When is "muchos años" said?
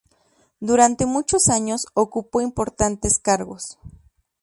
1.05-1.85